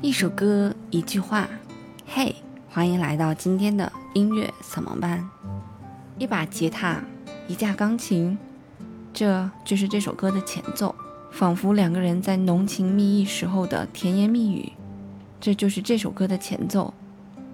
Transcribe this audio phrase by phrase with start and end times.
[0.00, 1.48] 一首歌，一句话，
[2.06, 2.34] 嘿，
[2.68, 5.28] 欢迎来到今天的音乐扫盲班。
[6.18, 7.02] 一把吉他，
[7.48, 8.36] 一架钢琴，
[9.12, 10.94] 这就是这首歌的前奏，
[11.30, 14.72] 仿佛两个人在浓情蜜意时候的甜言蜜语。
[15.40, 16.92] 这就是这首歌的前奏。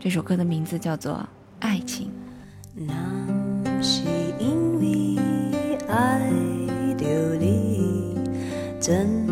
[0.00, 1.14] 这首歌的名字叫做
[1.60, 2.06] 《爱情》。
[2.74, 4.02] 那是
[4.38, 6.30] 因为爱
[6.96, 8.16] 着你，
[8.80, 9.27] 怎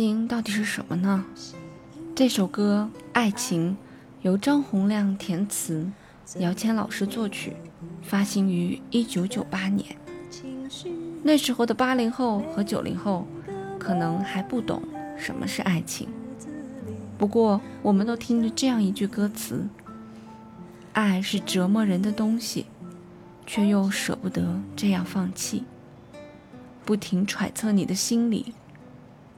[0.00, 1.22] 情到底是什么呢？
[2.14, 3.72] 这首歌《爱情》
[4.22, 5.92] 由张洪量填词，
[6.38, 7.54] 姚谦老师作曲，
[8.00, 9.94] 发行于一九九八年。
[11.22, 13.26] 那时候的八零后和九零后
[13.78, 14.82] 可能还不懂
[15.18, 16.08] 什么是爱情，
[17.18, 19.68] 不过我们都听着这样一句歌词
[20.94, 22.64] ：“爱是折磨人的东西，
[23.44, 25.64] 却又舍不得这样放弃，
[26.86, 28.54] 不停揣测你的心理。”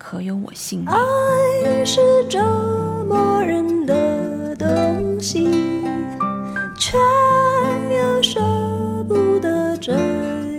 [0.04, 0.88] 可有我心里？
[0.88, 2.38] 爱是折
[3.08, 5.48] 磨人的东西，
[6.76, 6.98] 却
[7.96, 8.40] 又舍
[9.08, 9.92] 不得这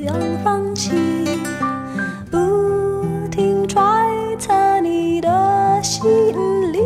[0.05, 0.91] 样放弃，
[2.31, 2.37] 不
[3.29, 6.01] 停揣测你的心
[6.71, 6.79] 里，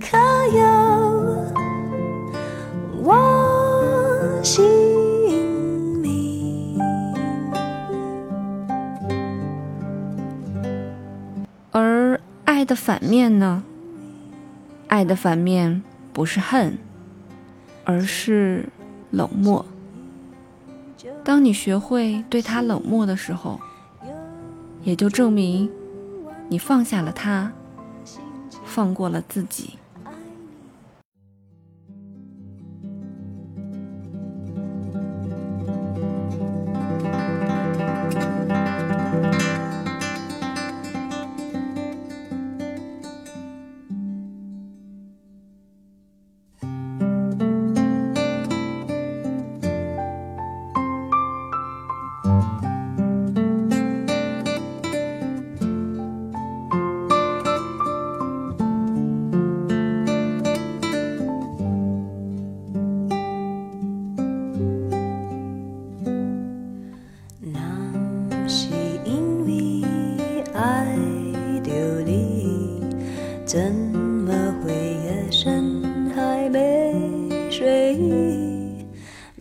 [0.00, 0.62] 可有
[3.02, 4.64] 我心
[12.72, 13.62] 的反面呢？
[14.88, 16.78] 爱的反面不是恨，
[17.84, 18.70] 而是
[19.10, 19.66] 冷漠。
[21.22, 23.60] 当你学会对他冷漠的时候，
[24.84, 25.70] 也就证明
[26.48, 27.52] 你放下了他，
[28.64, 29.74] 放过了自己。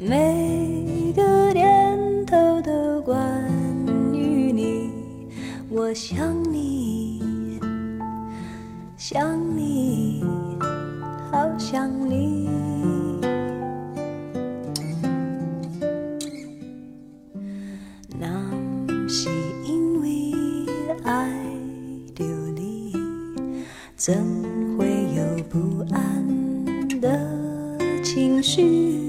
[0.03, 3.15] 每个念头都关
[4.11, 4.89] 于你，
[5.69, 7.21] 我想你，
[8.97, 10.23] 想你，
[11.31, 12.49] 好想你。
[18.19, 18.27] 那
[19.07, 19.29] 是
[19.67, 20.33] 因为
[21.03, 21.29] 爱
[22.15, 22.25] 着
[22.55, 22.91] 你，
[23.95, 24.15] 怎
[24.79, 26.25] 会有不安
[26.99, 29.00] 的情绪？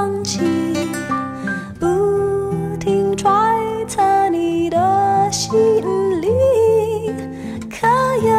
[0.00, 0.40] 放弃，
[1.78, 1.86] 不
[2.78, 5.52] 停揣测你的心
[6.22, 6.28] 里，
[7.68, 7.86] 可
[8.26, 8.32] 有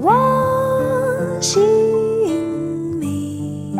[0.00, 1.60] 我姓
[2.98, 3.76] 名？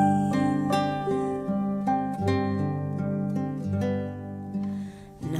[5.33, 5.39] 那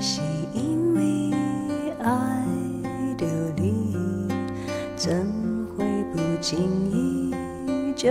[0.00, 0.20] 是
[0.52, 1.30] 因为
[2.02, 2.44] 爱
[3.16, 3.24] 着
[3.54, 3.96] 你，
[4.96, 5.24] 怎
[5.78, 6.58] 会不经
[6.90, 7.32] 意
[7.94, 8.10] 就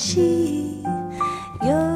[0.00, 0.82] 叹息？
[1.60, 1.89] 有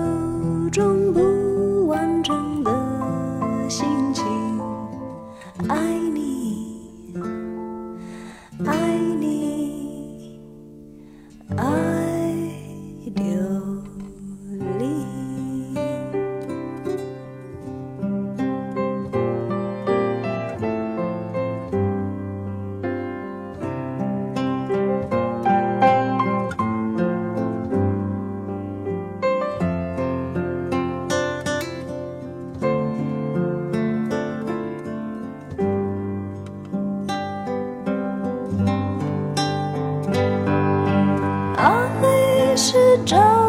[43.06, 43.43] 这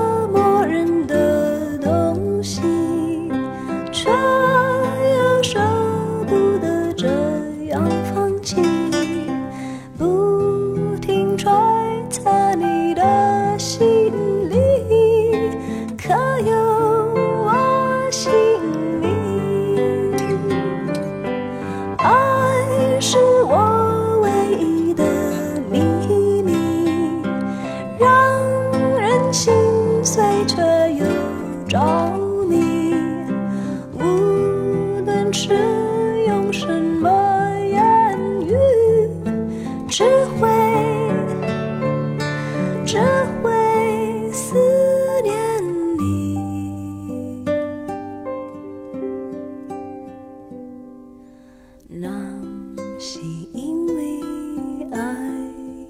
[30.46, 30.62] 却
[30.94, 31.06] 又
[31.68, 31.80] 着
[32.48, 32.94] 迷。
[33.94, 34.00] 无
[35.06, 35.54] 论是
[36.28, 37.10] 用什么
[37.68, 38.56] 言语，
[39.90, 40.04] 只
[40.40, 40.48] 会
[42.86, 43.00] 只
[43.42, 44.56] 会思
[45.24, 45.34] 念
[45.98, 46.04] 你。
[51.88, 52.10] 那
[53.00, 53.20] 是
[53.54, 54.20] 因为
[54.92, 54.98] 爱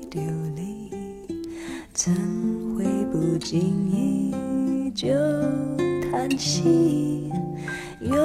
[0.10, 0.22] 丢
[0.56, 0.90] 离，
[1.94, 2.14] 怎
[2.78, 3.95] 会不经意？
[6.38, 7.32] 惜，
[8.00, 8.16] 有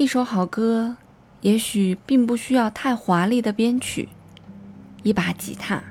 [0.00, 0.96] 一首好歌，
[1.42, 4.08] 也许并不需要太华丽的编曲，
[5.02, 5.84] 一把吉他，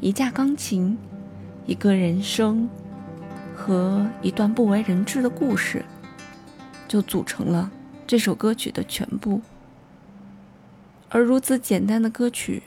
[0.00, 0.96] 一架钢琴，
[1.66, 2.70] 一个人声
[3.56, 5.84] 和一段不为人知的故事，
[6.86, 7.68] 就组成了
[8.06, 9.40] 这首歌曲的全部。
[11.08, 12.62] 而如此简单的歌曲，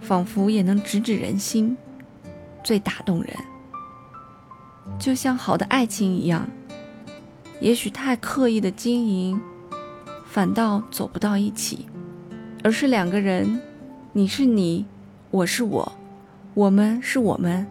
[0.00, 1.76] 仿佛也能直指人心，
[2.64, 3.32] 最打动人。
[4.98, 6.48] 就像好的爱情一样，
[7.60, 9.40] 也许太刻意的经营。
[10.32, 11.86] 反倒走不到一起，
[12.64, 13.60] 而是两个人，
[14.14, 14.86] 你是你，
[15.30, 15.92] 我是我，
[16.54, 17.66] 我们是我们，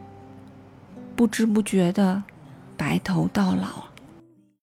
[1.16, 2.22] 不知不觉的
[2.78, 3.91] 白头到老。